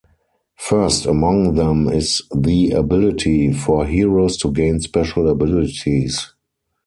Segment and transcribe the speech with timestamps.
[0.57, 6.33] First among them is the ability for heroes to gain special abilities.